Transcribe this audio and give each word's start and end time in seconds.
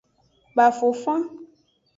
Bafofan. 0.55 1.21